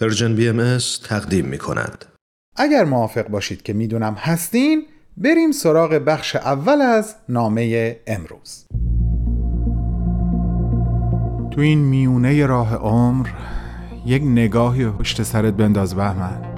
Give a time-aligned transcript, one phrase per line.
[0.00, 2.04] Persian BM تقدیم می کند.
[2.56, 4.86] اگر موافق باشید که می‌دونم هستین
[5.16, 8.64] بریم سراغ بخش اول از نامه امروز
[11.50, 13.28] تو این میونه راه عمر
[14.06, 16.57] یک نگاهی پشت سرت بنداز بهمن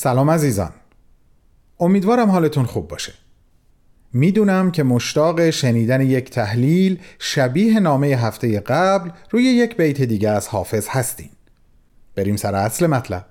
[0.00, 0.72] سلام عزیزان.
[1.80, 3.12] امیدوارم حالتون خوب باشه.
[4.12, 10.48] می‌دونم که مشتاق شنیدن یک تحلیل شبیه نامه هفته قبل روی یک بیت دیگه از
[10.48, 11.30] حافظ هستین.
[12.14, 13.26] بریم سر اصل مطلب.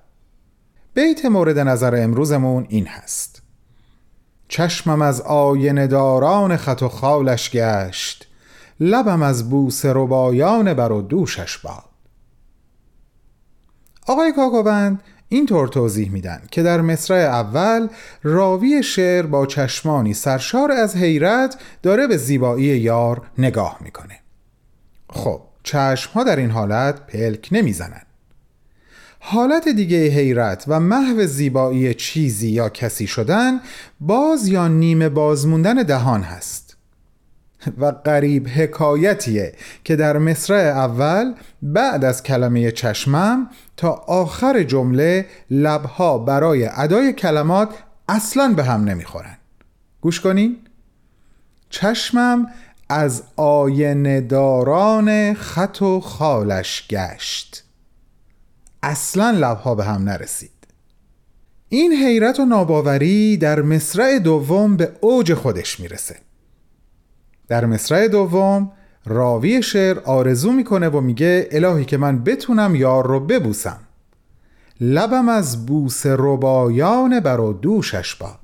[0.94, 3.42] بیت مورد نظر امروزمون این هست.
[4.48, 8.28] چشمم از آینه داران خط و خالش گشت.
[8.80, 11.84] لبم از بوس ربایان بر و دوشش باد.
[14.06, 17.88] آقای کاکوبند اینطور توضیح میدن که در مصرع اول
[18.22, 24.20] راوی شعر با چشمانی سرشار از حیرت داره به زیبایی یار نگاه می‌کنه.
[25.10, 28.02] خب چشم ها در این حالت پلک نمی‌زنن.
[29.20, 33.60] حالت دیگه حیرت و محو زیبایی چیزی یا کسی شدن
[34.00, 36.67] باز یا نیمه بازموندن دهان هست.
[37.78, 39.52] و قریب حکایتیه
[39.84, 47.68] که در مصرع اول بعد از کلمه چشمم تا آخر جمله لبها برای ادای کلمات
[48.08, 49.38] اصلا به هم نمی‌خورن.
[50.00, 50.56] گوش کنین.
[51.70, 52.46] چشمم
[52.88, 57.64] از آینه داران خط و خالش گشت.
[58.82, 60.50] اصلا لبها به هم نرسید.
[61.68, 66.16] این حیرت و ناباوری در مصرع دوم به اوج خودش می‌رسه.
[67.48, 68.72] در مصرع دوم
[69.06, 73.80] راوی شعر آرزو می‌کنه و میگه الهی که من بتونم یار رو ببوسم.
[74.80, 78.38] لبم از بوس ربایان بر و دوشش باد.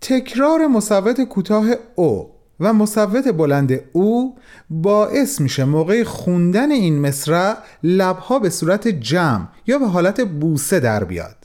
[0.00, 4.36] تکرار مصوت کوتاه او و مصوت بلند او
[4.70, 11.04] باعث میشه موقع خوندن این مصرع لبها به صورت جمع یا به حالت بوسه در
[11.04, 11.36] بیاد.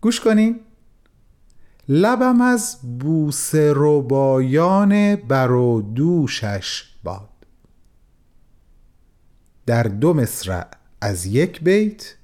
[0.00, 0.60] گوش کنین.
[1.88, 7.28] لبم از بوس ربایان بر و دوشش باد.
[9.66, 10.66] در دو مصرع
[11.00, 12.14] از یک بیت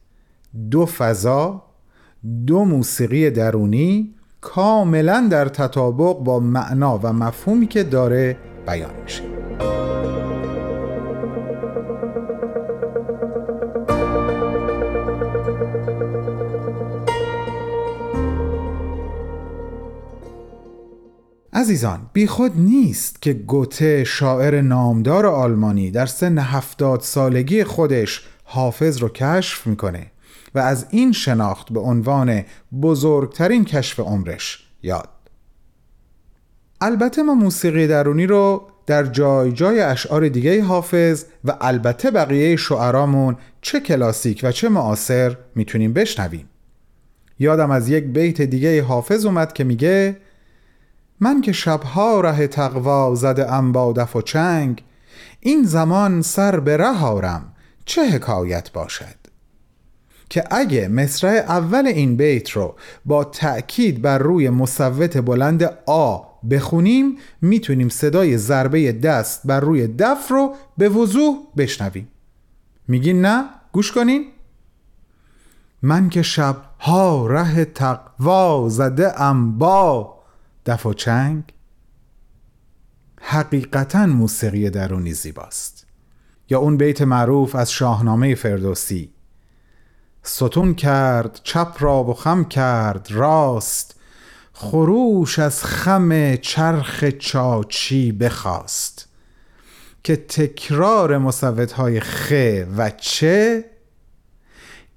[0.71, 1.63] دو فضا
[2.47, 8.37] دو موسیقی درونی کاملا در تطابق با معنا و مفهومی که داره
[8.67, 9.23] بیان میشه.
[21.55, 29.09] عزیزان بیخود نیست که گوته شاعر نامدار آلمانی در سن هفتاد سالگی خودش حافظ رو
[29.09, 30.11] کشف می‌کنه
[30.55, 32.43] و از این شناخت به عنوان
[32.83, 35.09] بزرگترین کشف عمرش یاد.
[36.81, 43.37] البته ما موسیقی درونی رو در جای جای اشعار دیگه حافظ و البته بقیه شعرامون
[43.61, 46.49] چه کلاسیک و چه معاصر می‌تونیم بشنویم.
[47.39, 50.17] یادم از یک بیت دیگه حافظ اومد که میگه
[51.21, 54.83] من که شبها ره تقوا زده ام با دف و چنگ
[55.41, 57.53] این زمان سر به ره آرم
[57.85, 59.25] چه حکایت باشد؟
[60.31, 66.19] که اگه مصرع اول این بیت رو با تأکید بر روی مصوت بلند آ
[66.51, 72.09] بخونیم می‌تونیم صدای ضربه دست بر روی دف رو به وضوح بشنویم.
[72.89, 74.25] میگین نه؟ گوش کنین.
[75.83, 80.14] من که شب ها ره تقوا زده ام با
[80.67, 81.43] دف و چنگ
[83.21, 85.87] حقیقتا موسیقی درونی زیباست.
[86.51, 89.11] یا اون بیت معروف از شاهنامه فردوسی.
[90.23, 94.01] ستون کرد چپ را و خم کرد راست
[94.53, 99.09] خروش از خم چرخ چاچی بخواست.
[100.05, 101.13] که تکرار
[101.77, 102.33] های خ
[102.77, 103.65] و چه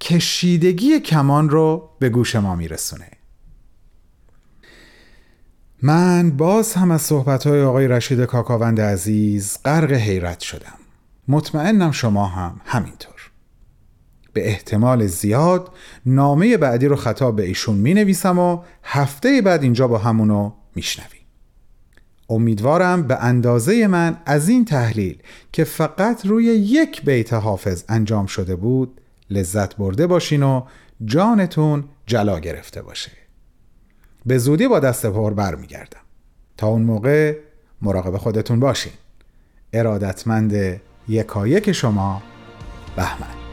[0.02, 3.17] کشیدگی کمان رو به گوش ما میرسونه.
[5.82, 10.74] من باز هم از های آقای رشید کاکاوند عزیز غرق حیرت شدم.
[11.28, 13.32] مطمئنم شما هم همینطور.
[14.34, 15.70] به احتمال زیاد
[16.06, 21.22] نامه بعدی رو خطاب به ایشون می نویسم و هفته بعد اینجا با همونو میشنویم.
[22.30, 25.18] امیدوارم به اندازه من از این تحلیل
[25.52, 30.64] که فقط روی یک بیت حافظ انجام شده بود لذت برده باشین و
[31.06, 33.27] جانتون جلا گرفته باشه.
[34.28, 36.02] به زودی با دست پر برمیگردم.
[36.58, 37.38] تا اون موقع
[37.82, 38.94] مراقب خودتون باشین.
[39.74, 42.22] ارادتمند یکایک شما
[42.96, 43.47] بهمن.